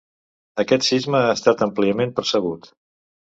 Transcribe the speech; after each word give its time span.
Aquest 0.63 0.87
sisme 0.87 1.21
ha 1.25 1.33
estat 1.39 1.61
àmpliament 1.67 2.15
percebut. 2.21 2.67